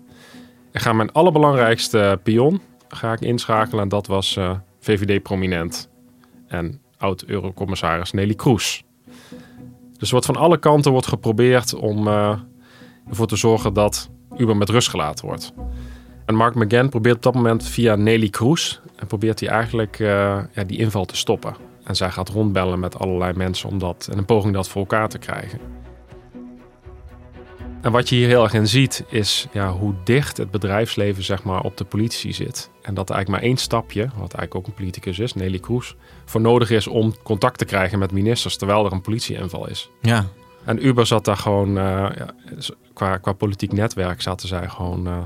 Ik 0.72 0.80
ga 0.80 0.92
mijn 0.92 1.12
allerbelangrijkste 1.12 2.20
pion 2.22 2.60
ga 2.88 3.12
ik 3.12 3.20
inschakelen. 3.20 3.82
En 3.82 3.88
dat 3.88 4.06
was 4.06 4.36
uh, 4.36 4.50
VVD-prominent 4.80 5.88
en 6.46 6.80
oud-eurocommissaris 6.98 8.12
Nelly 8.12 8.34
Kroes. 8.34 8.84
Dus 9.98 10.10
wordt 10.10 10.26
van 10.26 10.36
alle 10.36 10.58
kanten 10.58 10.92
wordt 10.92 11.06
geprobeerd 11.06 11.74
om 11.74 12.06
uh, 12.06 12.38
ervoor 13.08 13.26
te 13.26 13.36
zorgen 13.36 13.72
dat 13.72 14.10
Uber 14.36 14.56
met 14.56 14.68
rust 14.68 14.88
gelaten 14.88 15.26
wordt. 15.26 15.52
En 16.26 16.34
Mark 16.34 16.54
McGann 16.54 16.88
probeert 16.88 17.16
op 17.16 17.22
dat 17.22 17.34
moment 17.34 17.68
via 17.68 17.94
Nelly 17.94 18.28
Kroes... 18.28 18.80
en 18.96 19.06
probeert 19.06 19.40
hij 19.40 19.48
eigenlijk 19.48 19.98
uh, 19.98 20.08
ja, 20.52 20.64
die 20.66 20.78
inval 20.78 21.04
te 21.04 21.16
stoppen. 21.16 21.56
En 21.84 21.96
zij 21.96 22.10
gaat 22.10 22.28
rondbellen 22.28 22.80
met 22.80 22.98
allerlei 22.98 23.32
mensen 23.32 23.68
om 23.68 23.78
dat, 23.78 24.08
en 24.12 24.18
een 24.18 24.24
poging 24.24 24.54
dat 24.54 24.68
voor 24.68 24.80
elkaar 24.80 25.08
te 25.08 25.18
krijgen. 25.18 25.58
En 27.80 27.92
wat 27.92 28.08
je 28.08 28.16
hier 28.16 28.28
heel 28.28 28.42
erg 28.42 28.52
in 28.52 28.68
ziet, 28.68 29.04
is 29.08 29.46
ja, 29.52 29.72
hoe 29.72 29.94
dicht 30.04 30.36
het 30.36 30.50
bedrijfsleven 30.50 31.22
zeg 31.22 31.42
maar, 31.42 31.60
op 31.60 31.76
de 31.76 31.84
politie 31.84 32.32
zit. 32.32 32.70
En 32.82 32.94
dat 32.94 33.08
er 33.08 33.14
eigenlijk 33.14 33.28
maar 33.28 33.50
één 33.50 33.60
stapje, 33.60 34.02
wat 34.02 34.34
eigenlijk 34.34 34.54
ook 34.54 34.66
een 34.66 34.74
politicus 34.74 35.18
is, 35.18 35.34
Nelly 35.34 35.58
Kroes, 35.58 35.96
voor 36.24 36.40
nodig 36.40 36.70
is 36.70 36.86
om 36.86 37.14
contact 37.22 37.58
te 37.58 37.64
krijgen 37.64 37.98
met 37.98 38.12
ministers 38.12 38.56
terwijl 38.56 38.86
er 38.86 38.92
een 38.92 39.00
politieinval 39.00 39.68
is. 39.68 39.90
Ja. 40.00 40.24
En 40.64 40.86
Uber 40.86 41.06
zat 41.06 41.24
daar 41.24 41.36
gewoon, 41.36 41.68
uh, 41.68 41.74
ja, 42.16 42.34
qua, 42.92 43.16
qua 43.16 43.32
politiek 43.32 43.72
netwerk 43.72 44.22
zaten 44.22 44.48
zij 44.48 44.68
gewoon 44.68 45.08
uh, 45.08 45.18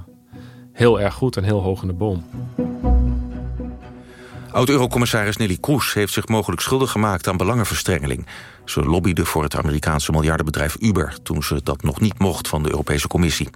heel 0.81 1.01
erg 1.01 1.15
goed 1.15 1.37
en 1.37 1.45
heel 1.45 1.61
hoog 1.61 1.83
in 1.83 1.89
de 1.89 1.95
boom. 1.95 2.25
Oud-Eurocommissaris 4.51 5.37
Nelly 5.37 5.57
Kroes 5.61 5.95
heeft 5.95 6.13
zich 6.13 6.29
mogelijk 6.29 6.61
schuldig 6.61 6.91
gemaakt 6.91 7.29
aan 7.29 7.37
belangenverstrengeling. 7.37 8.27
Ze 8.65 8.85
lobbyde 8.85 9.25
voor 9.25 9.43
het 9.43 9.57
Amerikaanse 9.57 10.13
miljardenbedrijf 10.13 10.77
Uber... 10.81 11.17
toen 11.23 11.43
ze 11.43 11.61
dat 11.63 11.83
nog 11.83 12.01
niet 12.01 12.19
mocht 12.19 12.49
van 12.49 12.63
de 12.63 12.71
Europese 12.71 13.09
Commissie. 13.09 13.49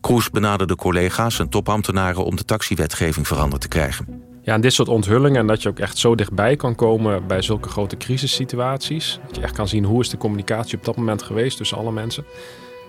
Kroes 0.00 0.30
benaderde 0.30 0.76
collega's 0.76 1.38
en 1.38 1.48
topambtenaren... 1.48 2.24
om 2.24 2.36
de 2.36 2.44
taxiwetgeving 2.44 3.26
veranderd 3.26 3.62
te 3.62 3.68
krijgen. 3.68 4.22
Ja, 4.42 4.54
en 4.54 4.60
dit 4.60 4.72
soort 4.72 4.88
onthullingen 4.88 5.40
en 5.40 5.46
dat 5.46 5.62
je 5.62 5.68
ook 5.68 5.78
echt 5.78 5.98
zo 5.98 6.14
dichtbij 6.14 6.56
kan 6.56 6.74
komen... 6.74 7.26
bij 7.26 7.42
zulke 7.42 7.68
grote 7.68 7.96
crisissituaties. 7.96 9.20
Dat 9.26 9.36
je 9.36 9.42
echt 9.42 9.54
kan 9.54 9.68
zien 9.68 9.84
hoe 9.84 10.00
is 10.00 10.08
de 10.08 10.16
communicatie 10.16 10.78
op 10.78 10.84
dat 10.84 10.96
moment 10.96 11.22
geweest 11.22 11.56
tussen 11.56 11.78
alle 11.78 11.92
mensen. 11.92 12.24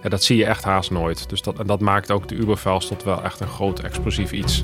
Ja, 0.04 0.10
dat 0.10 0.24
zie 0.24 0.38
je 0.38 0.46
echt 0.46 0.64
haast 0.64 0.92
nooit. 0.92 1.30
Dus 1.30 1.42
dat, 1.42 1.60
en 1.60 1.68
dat 1.68 1.80
maakt 1.80 2.12
ook 2.12 2.28
de 2.28 2.36
Uber-files 2.36 2.88
tot 2.88 3.04
wel 3.04 3.24
echt 3.24 3.40
een 3.40 3.48
groot 3.48 3.80
explosief 3.80 4.32
iets. 4.32 4.64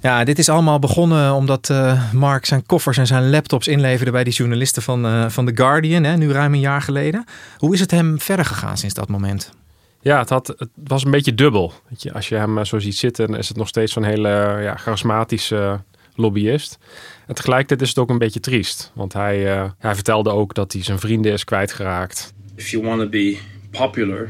Ja, 0.00 0.24
dit 0.24 0.38
is 0.38 0.48
allemaal 0.48 0.78
begonnen 0.78 1.34
omdat 1.34 1.68
uh, 1.68 2.12
Mark 2.12 2.44
zijn 2.44 2.66
koffers 2.66 2.98
en 2.98 3.06
zijn 3.06 3.30
laptops 3.30 3.68
inleverde 3.68 4.10
bij 4.10 4.24
die 4.24 4.32
journalisten 4.32 4.82
van, 4.82 5.06
uh, 5.06 5.28
van 5.28 5.46
The 5.46 5.52
Guardian, 5.54 6.04
hè, 6.04 6.16
nu 6.16 6.32
ruim 6.32 6.52
een 6.52 6.60
jaar 6.60 6.82
geleden. 6.82 7.24
Hoe 7.58 7.74
is 7.74 7.80
het 7.80 7.90
hem 7.90 8.20
verder 8.20 8.44
gegaan 8.44 8.76
sinds 8.76 8.94
dat 8.94 9.08
moment? 9.08 9.52
Ja, 10.00 10.18
het, 10.18 10.28
had, 10.28 10.46
het 10.46 10.70
was 10.84 11.04
een 11.04 11.10
beetje 11.10 11.34
dubbel. 11.34 11.72
Weet 11.88 12.02
je, 12.02 12.12
als 12.12 12.28
je 12.28 12.34
hem 12.34 12.58
eh, 12.58 12.64
zo 12.64 12.78
ziet 12.78 12.96
zitten, 12.96 13.34
is 13.34 13.48
het 13.48 13.56
nog 13.56 13.68
steeds 13.68 13.92
zo'n 13.92 14.02
hele 14.02 14.58
ja, 14.62 14.76
charismatische 14.76 15.80
lobbyist. 16.14 16.78
En 17.26 17.34
tegelijkertijd 17.34 17.82
is 17.82 17.88
het 17.88 17.98
ook 17.98 18.10
een 18.10 18.18
beetje 18.18 18.40
triest. 18.40 18.90
Want 18.94 19.12
hij, 19.12 19.36
hij 19.78 19.94
vertelde 19.94 20.30
ook 20.30 20.54
dat 20.54 20.72
hij 20.72 20.82
zijn 20.82 20.98
vrienden 20.98 21.32
is 21.32 21.44
kwijtgeraakt. 21.44 22.32
If 22.60 22.66
you 22.72 22.80
want 22.88 23.00
to 23.00 23.08
be 23.08 23.28
popular, 23.72 24.22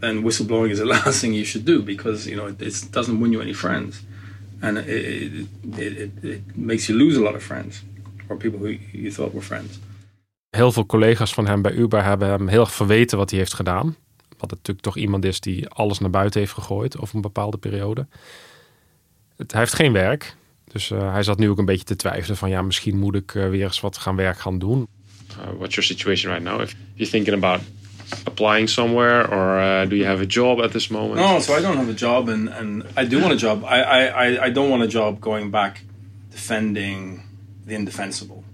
then 0.00 0.22
whistleblowing 0.22 0.70
is 0.70 0.78
the 0.78 0.90
last 0.96 1.20
thing 1.20 1.32
you 1.34 1.44
should 1.44 1.66
do. 1.66 1.76
Because, 1.82 2.30
you 2.30 2.36
know, 2.38 2.46
it 2.46 2.74
doesn't 2.96 3.18
win 3.20 3.32
you 3.32 3.40
any 3.40 3.54
friends. 3.54 3.92
and 4.60 4.78
it, 4.78 4.88
it, 4.88 5.46
it, 5.76 6.10
it, 6.22 6.40
makes 6.54 6.86
you 6.86 6.98
lose 6.98 7.18
a 7.18 7.22
lot 7.22 7.34
of 7.34 7.42
friends 7.42 7.82
or 8.28 8.36
people 8.36 8.58
who 8.58 8.76
you 8.92 9.10
thought 9.10 9.32
were 9.32 9.44
friends. 9.44 9.78
Heel 10.50 10.72
veel 10.72 10.86
collega's 10.86 11.34
van 11.34 11.46
hem 11.46 11.62
bij 11.62 11.72
Uber 11.72 12.04
hebben 12.04 12.28
hem 12.28 12.48
heel 12.48 12.60
erg 12.60 12.72
verweten 12.72 13.18
wat 13.18 13.30
hij 13.30 13.38
heeft 13.38 13.54
gedaan. 13.54 13.96
Wat 14.38 14.50
natuurlijk 14.50 14.80
toch 14.80 14.96
iemand 14.96 15.24
is 15.24 15.40
die 15.40 15.68
alles 15.68 15.98
naar 15.98 16.10
buiten 16.10 16.40
heeft 16.40 16.52
gegooid 16.52 16.98
over 16.98 17.14
een 17.14 17.20
bepaalde 17.20 17.56
periode. 17.56 18.06
Het, 19.36 19.52
hij 19.52 19.60
heeft 19.60 19.74
geen 19.74 19.92
werk. 19.92 20.36
Dus 20.72 20.90
uh, 20.90 21.12
hij 21.12 21.22
zat 21.22 21.38
nu 21.38 21.48
ook 21.48 21.58
een 21.58 21.64
beetje 21.64 21.84
te 21.84 21.96
twijfelen 21.96 22.36
van 22.36 22.50
ja, 22.50 22.62
misschien 22.62 22.98
moet 22.98 23.14
ik 23.14 23.34
uh, 23.34 23.48
weer 23.48 23.64
eens 23.64 23.80
wat 23.80 23.98
gaan 23.98 24.16
werk 24.16 24.38
gaan 24.38 24.58
doen. 24.58 24.88
Uh, 25.30 25.36
what's 25.58 25.74
your 25.74 25.82
situation 25.82 26.32
right 26.32 26.50
now? 26.50 26.60
If 26.60 26.74
you're 26.94 27.10
thinking 27.10 27.36
about 27.36 27.60
applying 28.38 28.68
somewhere, 28.68 29.26
or 29.26 29.58
uh, 29.58 29.84
do 29.84 29.96
you 29.96 30.04
have 30.04 30.20
a 30.20 30.26
job 30.26 30.60
at 30.60 30.70
this 30.70 30.90
moment? 30.90 31.16
No, 31.16 31.40
so 31.40 31.54
I 31.54 31.60
don't 31.60 31.76
have 31.76 31.88
a 31.88 32.00
job, 32.06 32.28
and, 32.28 32.48
and 32.48 32.84
I 32.96 33.04
do 33.04 33.20
want 33.20 33.32
a 33.32 33.36
job. 33.36 33.64
I, 33.64 33.78
I, 34.24 34.44
I 34.46 34.50
don't 34.50 34.70
want 34.70 34.82
a 34.84 34.86
job 34.86 35.20
going 35.20 35.50
back 35.50 35.82
defending 36.30 37.22
the 37.66 37.74
indefensible. 37.74 38.44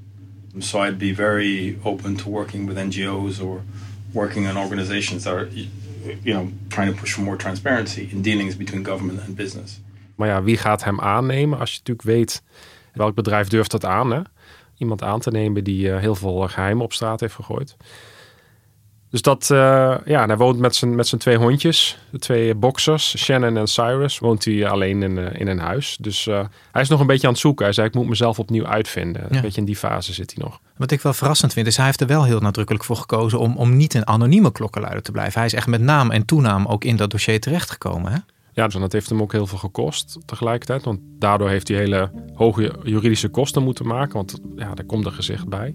So 0.61 0.79
I'd 0.81 0.99
be 0.99 1.13
very 1.13 1.79
open 1.85 2.17
to 2.17 2.31
working 2.31 2.67
with 2.69 2.79
NGOs 2.79 3.45
or 3.45 3.63
working 4.15 4.45
in 4.45 4.57
organizations 4.57 5.25
that 5.25 5.35
are, 5.35 5.49
you 6.25 6.35
know, 6.35 6.49
trying 6.71 6.95
to 6.95 7.01
push 7.01 7.13
for 7.13 7.23
more 7.23 7.37
transparency 7.37 8.09
in 8.13 8.23
dealings 8.23 8.57
between 8.57 8.85
government 8.85 9.21
and 9.27 9.37
business. 9.37 9.81
Maar 10.15 10.29
ja, 10.29 10.43
wie 10.43 10.57
gaat 10.57 10.85
hem 10.85 11.01
aannemen 11.01 11.59
als 11.59 11.71
je 11.71 11.79
natuurlijk 11.79 12.07
weet 12.07 12.43
welk 12.93 13.15
bedrijf 13.15 13.49
durft 13.49 13.71
dat 13.71 13.85
aan? 13.85 14.11
Hè? 14.13 14.21
Iemand 14.79 15.03
aan 15.03 15.21
te 15.21 15.31
nemen 15.31 15.65
die 15.65 15.89
uh, 15.89 15.99
heel 15.99 16.15
veel 16.15 16.49
geheimen 16.49 16.85
op 16.85 16.93
straat 16.93 17.21
heeft 17.21 17.35
gegooid. 17.35 17.77
Dus 19.15 19.23
dat, 19.23 19.49
uh, 19.53 19.95
ja, 20.05 20.27
hij 20.27 20.37
woont 20.37 20.59
met 20.59 20.75
zijn, 20.75 20.95
met 20.95 21.07
zijn 21.07 21.21
twee 21.21 21.37
hondjes, 21.37 21.99
de 22.11 22.19
twee 22.19 22.55
boxers, 22.55 23.17
Shannon 23.19 23.57
en 23.57 23.67
Cyrus, 23.67 24.19
woont 24.19 24.45
hij 24.45 24.69
alleen 24.69 25.03
in, 25.03 25.17
uh, 25.17 25.41
in 25.41 25.49
een 25.49 25.59
huis. 25.59 25.97
Dus 26.01 26.27
uh, 26.27 26.45
hij 26.73 26.83
is 26.83 26.89
nog 26.89 27.01
een 27.01 27.07
beetje 27.07 27.27
aan 27.27 27.33
het 27.33 27.43
zoeken. 27.43 27.65
Hij 27.65 27.75
zei, 27.75 27.87
ik 27.87 27.95
moet 27.95 28.09
mezelf 28.09 28.39
opnieuw 28.39 28.67
uitvinden. 28.67 29.27
Ja. 29.29 29.37
Een 29.37 29.43
beetje 29.43 29.61
in 29.61 29.67
die 29.67 29.77
fase 29.77 30.13
zit 30.13 30.35
hij 30.35 30.45
nog. 30.45 30.61
Wat 30.77 30.91
ik 30.91 31.01
wel 31.01 31.13
verrassend 31.13 31.53
vind, 31.53 31.67
is 31.67 31.77
hij 31.77 31.87
heeft 31.87 32.01
er 32.01 32.07
wel 32.07 32.25
heel 32.25 32.41
nadrukkelijk 32.41 32.85
voor 32.85 32.97
gekozen 32.97 33.39
om, 33.39 33.57
om 33.57 33.77
niet 33.77 33.95
een 33.95 34.07
anonieme 34.07 34.53
klokkenluider 34.53 35.03
te 35.03 35.13
blijven. 35.13 35.39
Hij 35.39 35.47
is 35.47 35.55
echt 35.55 35.67
met 35.67 35.81
naam 35.81 36.11
en 36.11 36.25
toenaam 36.25 36.67
ook 36.67 36.85
in 36.85 36.97
dat 36.97 37.11
dossier 37.11 37.41
terechtgekomen, 37.41 38.13
hè? 38.13 38.19
Ja, 38.53 38.65
dus 38.65 38.75
dat 38.75 38.93
heeft 38.93 39.09
hem 39.09 39.23
ook 39.23 39.33
heel 39.33 39.47
veel 39.47 39.59
gekost 39.59 40.19
tegelijkertijd. 40.27 40.85
Want 40.85 41.01
daardoor 41.19 41.49
heeft 41.49 41.69
hij 41.69 41.77
hele 41.77 42.11
hoge 42.35 42.75
juridische 42.83 43.29
kosten 43.29 43.63
moeten 43.63 43.87
maken. 43.87 44.15
Want 44.15 44.39
ja, 44.57 44.75
daar 44.75 44.87
komt 44.87 45.07
er 45.07 45.13
gezicht 45.13 45.49
bij. 45.49 45.75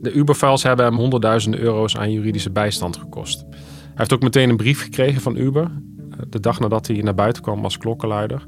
De 0.00 0.12
Uber-files 0.12 0.62
hebben 0.62 0.84
hem 0.86 0.96
honderdduizenden 0.96 1.60
euro's 1.60 1.96
aan 1.96 2.12
juridische 2.12 2.50
bijstand 2.50 2.96
gekost. 2.96 3.44
Hij 3.50 3.94
heeft 3.94 4.12
ook 4.12 4.22
meteen 4.22 4.50
een 4.50 4.56
brief 4.56 4.82
gekregen 4.82 5.20
van 5.20 5.36
Uber. 5.36 5.62
Eh, 5.62 6.18
de 6.28 6.40
dag 6.40 6.60
nadat 6.60 6.86
hij 6.86 6.96
naar 6.96 7.14
buiten 7.14 7.42
kwam 7.42 7.64
als 7.64 7.78
klokkenluider. 7.78 8.46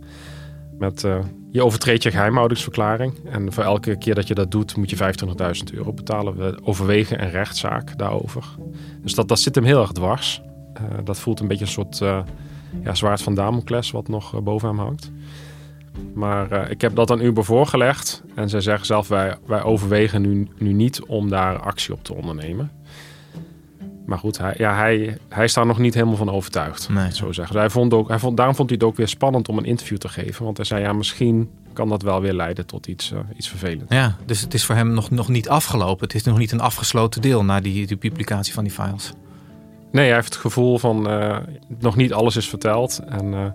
Met 0.79 1.03
uh, 1.03 1.19
je 1.51 1.65
overtreedt 1.65 2.03
je 2.03 2.11
geheimhoudingsverklaring. 2.11 3.15
En 3.25 3.53
voor 3.53 3.65
elke 3.65 3.99
keer 3.99 4.15
dat 4.15 4.29
je 4.29 4.35
dat 4.35 4.51
doet, 4.51 4.77
moet 4.77 4.91
je 4.91 4.97
25.000 4.97 5.75
euro 5.75 5.93
betalen. 5.93 6.37
We 6.37 6.59
overwegen 6.63 7.23
een 7.23 7.31
rechtszaak 7.31 7.99
daarover. 7.99 8.45
Dus 9.03 9.15
dat, 9.15 9.29
dat 9.29 9.41
zit 9.41 9.55
hem 9.55 9.65
heel 9.65 9.81
erg 9.81 9.93
dwars. 9.93 10.43
Uh, 10.75 10.99
dat 11.05 11.19
voelt 11.19 11.41
een 11.41 11.49
beetje 11.49 11.65
een 11.65 11.71
soort 11.71 12.01
uh, 12.01 12.21
ja, 12.83 12.95
zwaard 12.95 13.23
van 13.23 13.35
Damocles 13.35 13.91
wat 13.91 14.09
nog 14.09 14.43
boven 14.43 14.69
hem 14.69 14.79
hangt. 14.79 15.13
Maar 16.15 16.53
uh, 16.53 16.71
ik 16.71 16.81
heb 16.81 16.95
dat 16.95 17.11
aan 17.11 17.21
Uber 17.21 17.45
voorgelegd. 17.45 18.23
En 18.35 18.49
zij 18.49 18.61
zeggen 18.61 18.87
zelf, 18.87 19.09
wij, 19.09 19.35
wij 19.47 19.63
overwegen 19.63 20.23
nu, 20.23 20.49
nu 20.59 20.73
niet 20.73 21.03
om 21.03 21.31
daar 21.31 21.59
actie 21.59 21.95
op 21.95 22.05
te 22.05 22.15
ondernemen. 22.15 22.71
Maar 24.07 24.19
goed, 24.19 24.39
hij, 24.39 24.55
ja, 24.57 24.77
hij, 24.77 25.19
hij 25.29 25.45
is 25.45 25.55
daar 25.55 25.67
nog 25.67 25.79
niet 25.79 25.95
helemaal 25.95 26.17
van 26.17 26.31
overtuigd. 26.31 26.89
Nee. 26.89 27.15
Zo 27.15 27.33
zeggen. 27.33 27.55
Dus 27.55 27.63
hij 27.63 27.71
vond 27.71 27.95
ook, 27.95 28.09
hij 28.09 28.19
vond, 28.19 28.37
daarom 28.37 28.55
vond 28.55 28.69
hij 28.69 28.79
het 28.81 28.89
ook 28.89 28.97
weer 28.97 29.09
spannend 29.09 29.49
om 29.49 29.59
een 29.59 29.65
interview 29.65 29.99
te 29.99 30.09
geven. 30.09 30.45
Want 30.45 30.57
hij 30.57 30.67
zei, 30.67 30.83
ja, 30.83 30.93
misschien 30.93 31.51
kan 31.73 31.89
dat 31.89 32.03
wel 32.03 32.21
weer 32.21 32.33
leiden 32.33 32.67
tot 32.67 32.87
iets, 32.87 33.13
uh, 33.13 33.19
iets 33.37 33.49
vervelends. 33.49 33.95
Ja, 33.95 34.17
dus 34.25 34.41
het 34.41 34.55
is 34.55 34.65
voor 34.65 34.75
hem 34.75 34.93
nog, 34.93 35.11
nog 35.11 35.29
niet 35.29 35.49
afgelopen. 35.49 36.07
Het 36.07 36.15
is 36.15 36.23
nog 36.23 36.39
niet 36.39 36.53
een 36.53 36.61
afgesloten 36.61 37.21
deel 37.21 37.45
na 37.45 37.61
die, 37.61 37.87
die 37.87 37.97
publicatie 37.97 38.55
van 38.55 38.65
die 38.65 38.73
files. 38.73 39.13
Nee, 39.93 40.07
hij 40.07 40.15
heeft 40.15 40.33
het 40.33 40.43
gevoel 40.43 40.79
van 40.79 41.11
uh, 41.11 41.37
nog 41.79 41.97
niet 41.97 42.13
alles 42.13 42.37
is 42.37 42.49
verteld. 42.49 43.01
En 43.09 43.55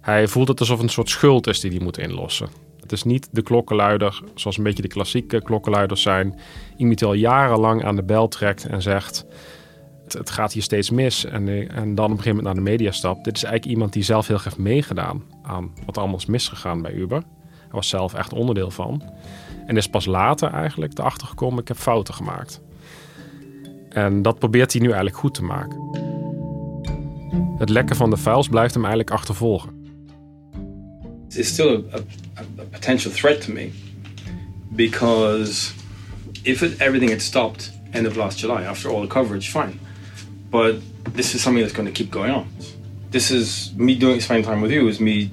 hij 0.00 0.28
voelt 0.28 0.48
het 0.48 0.60
alsof 0.60 0.76
het 0.76 0.86
een 0.86 0.92
soort 0.92 1.08
schuld 1.08 1.46
is 1.46 1.60
die 1.60 1.70
hij 1.70 1.80
moet 1.80 1.98
inlossen. 1.98 2.48
Het 2.80 2.92
is 2.92 3.04
niet 3.04 3.28
de 3.30 3.42
klokkenluider, 3.42 4.22
zoals 4.34 4.58
een 4.58 4.64
beetje 4.64 4.82
de 4.82 4.88
klassieke 4.88 5.42
klokkenluiders 5.42 6.02
zijn. 6.02 6.38
Iemand 6.76 6.98
die 6.98 7.08
al 7.08 7.14
jarenlang 7.14 7.84
aan 7.84 7.96
de 7.96 8.02
bel 8.02 8.28
trekt 8.28 8.66
en 8.66 8.82
zegt... 8.82 9.26
het, 10.06 10.30
gaat 10.30 10.52
hier 10.52 10.62
steeds 10.62 10.90
mis 10.90 11.24
en, 11.24 11.48
en 11.68 11.94
dan 11.94 12.04
op 12.04 12.10
een 12.10 12.16
gegeven 12.16 12.36
moment 12.36 12.44
naar 12.44 12.54
de 12.54 12.70
media 12.70 12.90
stapt. 12.90 13.24
Dit 13.24 13.36
is 13.36 13.42
eigenlijk 13.42 13.74
iemand 13.74 13.92
die 13.92 14.02
zelf 14.02 14.26
heel 14.26 14.38
heeft 14.42 14.58
meegedaan 14.58 15.22
aan 15.42 15.72
wat 15.86 15.98
allemaal 15.98 16.16
is 16.16 16.26
misgegaan 16.26 16.82
bij 16.82 16.92
Uber. 16.92 17.22
Hij 17.48 17.70
was 17.70 17.88
zelf 17.88 18.14
echt 18.14 18.32
onderdeel 18.32 18.70
van. 18.70 19.02
En 19.66 19.76
is 19.76 19.88
pas 19.88 20.06
later 20.06 20.52
eigenlijk 20.52 20.98
erachter 20.98 21.26
gekomen, 21.26 21.60
ik 21.60 21.68
heb 21.68 21.76
fouten 21.76 22.14
gemaakt. 22.14 22.60
En 23.88 24.22
dat 24.22 24.38
probeert 24.38 24.72
hij 24.72 24.80
nu 24.80 24.86
eigenlijk 24.86 25.16
goed 25.16 25.34
te 25.34 25.44
maken. 25.44 25.78
Het 27.58 27.68
lekken 27.68 27.96
van 27.96 28.10
de 28.10 28.16
files 28.16 28.48
blijft 28.48 28.74
hem 28.74 28.84
eigenlijk 28.84 29.14
achtervolgen. 29.14 29.79
Is 31.36 31.52
still 31.52 31.84
a, 31.92 31.98
a, 31.98 32.04
a, 32.38 32.64
potential 32.66 33.10
threat 33.10 33.40
to 33.42 33.52
me 33.52 33.72
because 34.74 35.72
if 36.44 36.62
it, 36.62 36.80
everything 36.80 37.10
had 37.10 37.22
stopped 37.22 37.70
end 37.92 38.06
of 38.06 38.16
last 38.16 38.38
July 38.38 38.62
after 38.62 38.88
all 38.88 39.02
the 39.02 39.08
coverage, 39.08 39.50
fine. 39.50 39.78
But 40.50 40.80
this 41.14 41.34
is 41.34 41.42
something 41.42 41.62
that's 41.62 41.72
going 41.72 41.86
to 41.86 41.92
keep 41.92 42.10
going 42.10 42.30
on. 42.30 42.48
This 43.10 43.30
is 43.30 43.74
me 43.74 43.96
doing 43.96 44.20
spending 44.20 44.44
time 44.44 44.60
with 44.60 44.70
you 44.70 44.86
is 44.88 45.00
me 45.00 45.30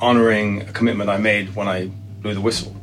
honoring 0.00 0.62
a 0.62 0.72
commitment 0.72 1.10
I 1.10 1.18
made 1.18 1.54
when 1.54 1.68
I 1.68 1.86
blew 2.20 2.34
the 2.34 2.40
whistle. 2.40 2.74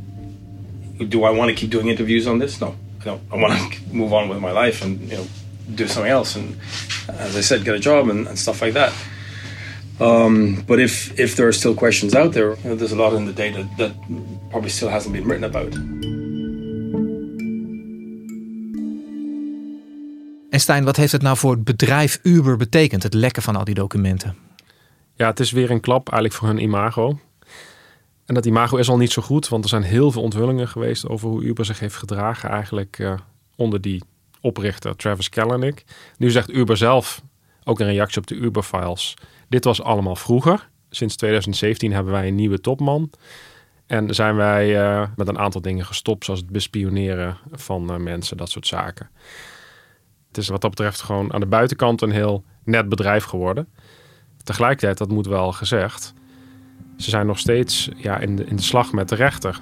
Do 0.97 1.23
I 1.23 1.29
want 1.29 1.49
to 1.49 1.55
keep 1.55 1.69
doing 1.69 1.87
interviews 1.87 2.27
on 2.27 2.39
this? 2.39 2.59
No, 2.59 2.75
I 3.01 3.03
don't. 3.05 3.21
I 3.31 3.35
want 3.35 3.73
to 3.73 3.81
move 3.93 4.13
on 4.13 4.29
with 4.29 4.39
my 4.39 4.51
life 4.51 4.81
and 4.81 4.99
you 5.09 5.17
know 5.17 5.27
do 5.75 5.87
something 5.87 6.11
else 6.11 6.35
and, 6.35 6.57
as 7.07 7.35
I 7.37 7.41
said, 7.41 7.63
get 7.63 7.75
a 7.75 7.79
job 7.79 8.09
and, 8.09 8.27
and 8.27 8.37
stuff 8.37 8.61
like 8.61 8.73
that. 8.73 8.93
Um, 9.99 10.65
but 10.65 10.79
if 10.79 11.11
if 11.15 11.35
there 11.35 11.47
are 11.47 11.53
still 11.53 11.73
questions 11.73 12.15
out 12.15 12.31
there, 12.31 12.47
you 12.47 12.63
know, 12.63 12.77
there's 12.77 12.91
a 12.91 12.95
lot 12.95 13.13
in 13.13 13.25
the 13.25 13.33
data 13.33 13.67
that 13.77 13.91
probably 14.49 14.69
still 14.69 14.89
hasn't 14.89 15.13
been 15.13 15.25
written 15.25 15.49
about. 15.49 15.73
En 20.49 20.59
Stijn, 20.59 20.83
wat 20.83 20.95
heeft 20.95 21.11
het 21.11 21.21
nou 21.21 21.37
voor 21.37 21.51
het 21.51 21.63
bedrijf 21.63 22.19
Uber 22.23 22.57
betekend, 22.57 23.03
het 23.03 23.13
lekken 23.13 23.43
van 23.43 23.55
al 23.55 23.63
die 23.63 23.73
documenten? 23.73 24.35
Ja, 25.15 25.27
het 25.27 25.39
is 25.39 25.51
weer 25.51 25.71
een 25.71 25.79
klap 25.79 26.09
eigenlijk 26.09 26.39
voor 26.39 26.47
hun 26.47 26.61
imago. 26.61 27.19
En 28.25 28.33
dat 28.33 28.45
imago 28.45 28.77
is 28.77 28.89
al 28.89 28.97
niet 28.97 29.11
zo 29.11 29.21
goed, 29.21 29.47
want 29.47 29.63
er 29.63 29.69
zijn 29.69 29.83
heel 29.83 30.11
veel 30.11 30.21
onthullingen 30.21 30.67
geweest 30.67 31.07
over 31.07 31.29
hoe 31.29 31.43
Uber 31.43 31.65
zich 31.65 31.79
heeft 31.79 31.95
gedragen 31.95 32.49
eigenlijk 32.49 32.97
uh, 32.99 33.13
onder 33.55 33.81
die 33.81 34.03
oprichter 34.41 34.95
Travis 34.95 35.29
Kalanick. 35.29 35.83
Nu 36.17 36.31
zegt 36.31 36.53
Uber 36.53 36.77
zelf, 36.77 37.21
ook 37.63 37.79
een 37.79 37.87
reactie 37.87 38.21
op 38.21 38.27
de 38.27 38.35
Uber-files, 38.35 39.17
dit 39.49 39.63
was 39.63 39.81
allemaal 39.81 40.15
vroeger. 40.15 40.69
Sinds 40.89 41.15
2017 41.15 41.93
hebben 41.93 42.13
wij 42.13 42.27
een 42.27 42.35
nieuwe 42.35 42.61
topman. 42.61 43.09
En 43.85 44.15
zijn 44.15 44.35
wij 44.35 44.81
uh, 44.81 45.07
met 45.15 45.27
een 45.27 45.39
aantal 45.39 45.61
dingen 45.61 45.85
gestopt, 45.85 46.25
zoals 46.25 46.39
het 46.39 46.49
bespioneren 46.49 47.37
van 47.51 47.91
uh, 47.91 47.97
mensen, 47.97 48.37
dat 48.37 48.49
soort 48.49 48.67
zaken. 48.67 49.09
Het 50.27 50.37
is 50.37 50.47
wat 50.47 50.61
dat 50.61 50.69
betreft 50.69 51.01
gewoon 51.01 51.33
aan 51.33 51.39
de 51.39 51.45
buitenkant 51.45 52.01
een 52.01 52.11
heel 52.11 52.43
net 52.63 52.89
bedrijf 52.89 53.23
geworden. 53.23 53.67
Tegelijkertijd, 54.43 54.97
dat 54.97 55.09
moet 55.09 55.27
wel 55.27 55.51
gezegd, 55.51 56.13
ze 56.97 57.09
zijn 57.09 57.25
nog 57.25 57.39
steeds 57.39 57.89
ja, 57.95 58.17
in, 58.17 58.35
de, 58.35 58.45
in 58.45 58.55
de 58.55 58.61
slag 58.61 58.91
met 58.91 59.09
de 59.09 59.15
rechter. 59.15 59.59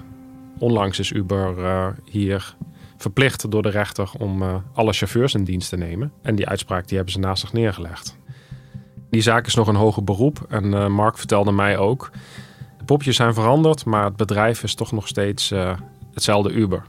Onlangs 0.59 0.99
is 0.99 1.11
Uber 1.11 1.57
uh, 1.57 1.87
hier 2.05 2.55
verplicht 2.97 3.51
door 3.51 3.61
de 3.61 3.69
rechter 3.69 4.11
om 4.19 4.63
alle 4.73 4.93
chauffeurs 4.93 5.33
in 5.33 5.43
dienst 5.43 5.69
te 5.69 5.77
nemen. 5.77 6.11
En 6.21 6.35
die 6.35 6.47
uitspraak 6.47 6.87
die 6.87 6.95
hebben 6.95 7.13
ze 7.13 7.19
naast 7.19 7.41
zich 7.41 7.53
neergelegd. 7.53 8.17
Die 9.09 9.21
zaak 9.21 9.47
is 9.47 9.55
nog 9.55 9.67
een 9.67 9.75
hoger 9.75 10.03
beroep. 10.03 10.45
En 10.49 10.65
uh, 10.65 10.87
Mark 10.87 11.17
vertelde 11.17 11.51
mij 11.51 11.77
ook. 11.77 12.11
De 12.77 12.83
popjes 12.85 13.15
zijn 13.15 13.33
veranderd, 13.33 13.85
maar 13.85 14.03
het 14.03 14.15
bedrijf 14.15 14.63
is 14.63 14.75
toch 14.75 14.91
nog 14.91 15.07
steeds 15.07 15.53
hetzelfde 16.13 16.53
Uber. 16.53 16.83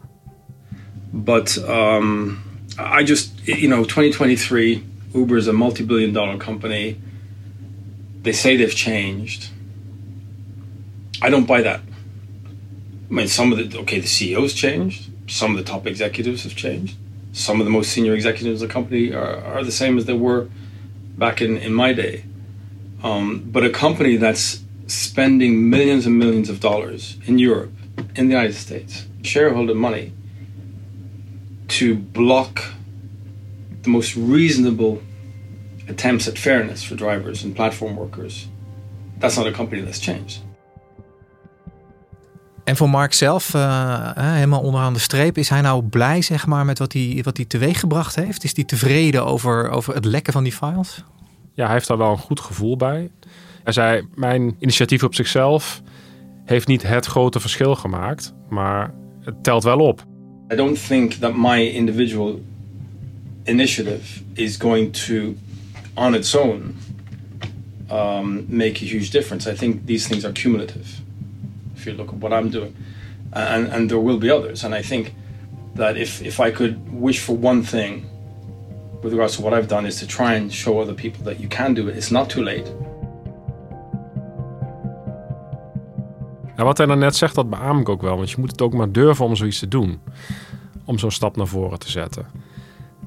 But 1.11 1.65
um, 1.69 2.39
I 2.79 3.03
just, 3.03 3.33
you 3.45 3.67
know, 3.67 3.85
2023, 3.85 4.83
Uber 5.15 5.37
is 5.37 5.49
a 5.49 5.53
multi-billion 5.53 6.13
dollar 6.13 6.37
company. 6.37 6.97
They 8.23 8.33
say 8.33 8.57
they've 8.57 8.75
changed. 8.75 9.51
I 11.23 11.31
don't 11.31 11.47
buy 11.47 11.63
that. 11.63 11.81
I 13.11 13.15
mean, 13.15 13.29
some 13.29 13.53
of 13.53 13.59
the 13.59 13.79
okay, 13.79 14.01
the 14.01 14.07
CEO's 14.07 14.53
changed. 14.53 15.11
Some 15.27 15.53
of 15.53 15.65
the 15.65 15.65
top 15.65 15.87
executives 15.87 16.43
have 16.43 16.55
changed. 16.55 16.97
Some 17.33 17.61
of 17.61 17.67
the 17.67 17.73
most 17.73 17.91
senior 17.91 18.15
executives 18.15 18.63
of 18.63 18.69
the 18.69 18.73
company 18.73 19.13
are, 19.13 19.43
are 19.45 19.65
the 19.65 19.73
same 19.73 19.99
as 19.99 20.05
they 20.05 20.17
were 20.17 20.49
back 21.19 21.43
in, 21.43 21.57
in 21.59 21.75
my 21.75 21.93
day. 21.93 22.25
Um, 23.03 23.45
but 23.47 23.65
a 23.65 23.71
company 23.71 24.17
that's 24.17 24.63
spending 24.87 25.69
millions 25.69 26.07
and 26.07 26.19
millions 26.19 26.49
of 26.49 26.61
dollars 26.61 27.19
in 27.27 27.39
Europe, 27.39 27.73
in 28.15 28.29
the 28.29 28.35
United 28.35 28.55
States, 28.55 29.07
shareholder 29.23 29.75
money 29.75 30.13
to 31.69 31.95
block 31.95 32.65
the 33.83 33.91
most 33.91 34.17
reasonable 34.17 35.03
attempts 35.87 36.29
at 36.29 36.39
fairness 36.39 36.83
for 36.83 36.95
drivers 36.95 37.45
and 37.45 37.55
platform 37.55 37.97
workers, 37.97 38.49
that's 39.19 39.37
not 39.37 39.47
a 39.47 39.53
company 39.53 39.83
that's 39.83 39.99
changed. 39.99 40.41
En 42.69 42.77
voor 42.77 42.91
Mark 42.91 43.13
zelf, 43.13 43.55
uh, 43.55 44.11
helemaal 44.15 44.61
onderaan 44.61 44.93
de 44.93 44.99
streep, 44.99 45.39
is 45.39 45.49
hij 45.49 45.61
nou 45.61 45.83
blij 45.83 46.23
zeg 46.23 46.47
maar, 46.47 46.65
met 46.65 46.79
wat 46.79 46.93
hij, 46.93 47.21
wat 47.25 47.37
hij 47.37 47.47
teweeggebracht 47.47 48.15
heeft? 48.15 48.45
Is 48.45 48.53
hij 48.55 48.65
tevreden 48.65 49.27
over, 49.27 49.71
over 49.71 49.95
het 49.95 50.05
lekken 50.05 50.33
van 50.33 50.43
die 50.43 50.53
files? 50.53 51.05
Ja, 51.55 51.65
hij 51.65 51.75
heeft 51.75 51.87
daar 51.89 51.99
wel 51.99 52.11
een 52.11 52.19
goed 52.19 52.41
gevoel 52.41 52.77
bij. 52.77 53.11
Hij 53.65 53.73
zei, 53.73 54.07
mijn 54.15 54.57
initiatief 54.59 55.03
op 55.03 55.15
zichzelf 55.15 55.83
heeft 56.45 56.67
niet 56.67 56.83
het 56.83 57.07
grote 57.07 57.41
verschil 57.41 57.75
gemaakt, 57.75 58.35
maar 58.49 58.95
het 59.21 59.45
telt 59.45 59.63
wel 59.63 59.79
op. 59.79 60.05
I 60.53 60.57
don't 60.57 60.87
think 60.87 61.13
that 61.13 61.37
my 61.37 61.61
individual 61.61 62.41
initiative 63.45 64.21
is 64.33 64.57
going 64.57 64.93
to, 64.93 65.35
on 65.95 66.15
its 66.15 66.37
own, 66.37 66.77
um, 67.91 68.45
make 68.49 68.85
a 68.85 68.87
huge 68.87 69.11
difference. 69.11 69.53
I 69.53 69.55
think 69.55 69.87
these 69.87 70.09
things 70.09 70.25
are 70.25 70.33
cumulative. 70.33 71.07
If 71.79 71.87
you 71.87 71.97
look 71.97 72.09
at 72.09 72.21
what 72.21 72.33
I'm 72.33 72.51
doing, 72.51 72.75
and 73.33 73.73
and 73.73 73.89
there 73.89 74.01
will 74.01 74.19
be 74.19 74.31
others. 74.31 74.65
And 74.65 74.75
I 74.75 74.83
think 74.83 75.15
that 75.75 75.97
if 75.97 76.21
if 76.23 76.41
I 76.41 76.51
could 76.51 76.77
wish 77.01 77.21
for 77.21 77.37
one 77.41 77.63
thing, 77.63 78.05
with 79.03 79.13
regards 79.13 79.37
to 79.37 79.43
what 79.43 79.53
I've 79.53 79.69
done, 79.69 79.87
is 79.87 79.99
to 79.99 80.07
try 80.07 80.35
and 80.35 80.53
show 80.53 80.81
other 80.81 80.95
people 80.95 81.25
that 81.25 81.39
you 81.41 81.49
can 81.49 81.75
do 81.75 81.89
it. 81.89 81.97
It's 81.97 82.11
not 82.11 82.29
too 82.29 82.43
late. 82.43 82.71
Nou, 86.57 86.71
wat 86.71 86.79
hij 86.79 86.87
dan 86.87 86.99
net 86.99 87.17
zegt, 87.17 87.35
dat 87.35 87.51
beaam 87.51 87.81
ik 87.81 87.89
ook 87.89 88.03
wel. 88.03 88.17
Want 88.17 88.31
je 88.31 88.37
moet 88.39 88.51
het 88.51 88.63
ook 88.63 88.73
maar 88.73 88.93
durven 88.93 89.25
om 89.25 89.37
zoiets 89.37 89.59
te 89.59 89.69
doen. 89.69 90.01
Om 90.85 90.99
zo'n 90.99 91.11
stap 91.11 91.37
naar 91.37 91.47
voren 91.47 91.79
te 91.79 91.91
zetten. 91.91 92.27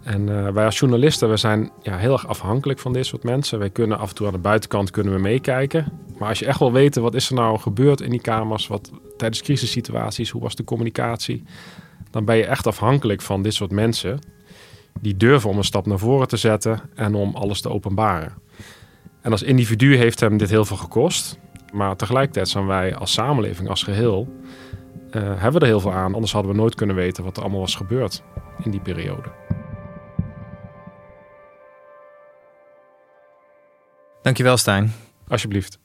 En 0.03 0.27
uh, 0.27 0.47
wij 0.47 0.65
als 0.65 0.79
journalisten, 0.79 1.29
we 1.29 1.37
zijn 1.37 1.71
ja, 1.81 1.97
heel 1.97 2.13
erg 2.13 2.27
afhankelijk 2.27 2.79
van 2.79 2.93
dit 2.93 3.05
soort 3.05 3.23
mensen. 3.23 3.59
Wij 3.59 3.69
kunnen 3.69 3.97
af 3.97 4.09
en 4.09 4.15
toe 4.15 4.27
aan 4.27 4.33
de 4.33 4.39
buitenkant 4.39 4.91
kunnen 4.91 5.13
we 5.13 5.19
meekijken. 5.19 5.91
Maar 6.17 6.29
als 6.29 6.39
je 6.39 6.45
echt 6.45 6.59
wil 6.59 6.71
weten 6.71 7.01
wat 7.01 7.15
is 7.15 7.29
er 7.29 7.35
nou 7.35 7.59
gebeurd 7.59 8.01
in 8.01 8.09
die 8.09 8.21
kamers, 8.21 8.67
wat, 8.67 8.91
tijdens 9.17 9.41
crisissituaties, 9.41 10.29
hoe 10.29 10.41
was 10.41 10.55
de 10.55 10.63
communicatie, 10.63 11.43
dan 12.11 12.25
ben 12.25 12.37
je 12.37 12.45
echt 12.45 12.67
afhankelijk 12.67 13.21
van 13.21 13.41
dit 13.41 13.53
soort 13.53 13.71
mensen 13.71 14.19
die 14.99 15.17
durven 15.17 15.49
om 15.49 15.57
een 15.57 15.63
stap 15.63 15.85
naar 15.85 15.99
voren 15.99 16.27
te 16.27 16.37
zetten 16.37 16.81
en 16.95 17.15
om 17.15 17.35
alles 17.35 17.61
te 17.61 17.69
openbaren. 17.69 18.33
En 19.21 19.31
als 19.31 19.43
individu 19.43 19.95
heeft 19.95 20.19
hem 20.19 20.37
dit 20.37 20.49
heel 20.49 20.65
veel 20.65 20.77
gekost. 20.77 21.39
Maar 21.73 21.95
tegelijkertijd 21.95 22.49
zijn 22.49 22.65
wij 22.65 22.95
als 22.95 23.13
samenleving, 23.13 23.69
als 23.69 23.83
geheel, 23.83 24.27
uh, 25.11 25.21
hebben 25.23 25.53
we 25.53 25.59
er 25.59 25.65
heel 25.65 25.79
veel 25.79 25.93
aan. 25.93 26.13
Anders 26.13 26.31
hadden 26.31 26.51
we 26.51 26.57
nooit 26.57 26.75
kunnen 26.75 26.95
weten 26.95 27.23
wat 27.23 27.37
er 27.37 27.43
allemaal 27.43 27.61
was 27.61 27.75
gebeurd 27.75 28.23
in 28.63 28.71
die 28.71 28.79
periode. 28.79 29.29
Dankjewel, 34.21 34.57
Stijn. 34.57 34.93
Alsjeblieft. 35.27 35.79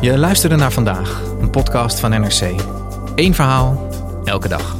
Je 0.00 0.18
luisterde 0.18 0.56
naar 0.56 0.72
vandaag, 0.72 1.22
een 1.40 1.50
podcast 1.50 2.00
van 2.00 2.10
NRC. 2.10 2.60
Eén 3.14 3.34
verhaal, 3.34 3.88
elke 4.24 4.48
dag. 4.48 4.76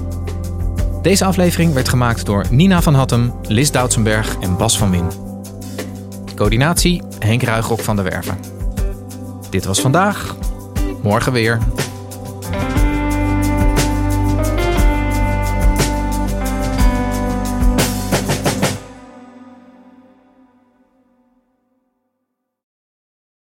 Deze 1.03 1.25
aflevering 1.25 1.73
werd 1.73 1.89
gemaakt 1.89 2.27
door 2.27 2.45
Nina 2.51 2.83
van 2.83 2.95
Hattem, 2.95 3.35
Lis 3.43 3.71
Doutsenberg 3.71 4.39
en 4.41 4.57
Bas 4.57 4.79
van 4.79 4.91
Win. 4.91 5.09
Coördinatie 6.35 7.03
Henk 7.19 7.43
Ruigrok 7.43 7.81
van 7.81 7.97
der 7.97 8.05
Werven. 8.05 8.39
Dit 9.51 9.65
was 9.65 9.81
vandaag. 9.81 10.37
Morgen 11.03 11.33
weer. 11.33 11.59